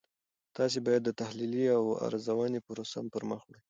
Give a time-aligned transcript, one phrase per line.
[0.57, 3.59] تاسې باید د تحلیلي او ارزونې پروسه پرمخ وړئ.